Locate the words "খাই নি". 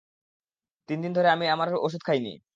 2.07-2.31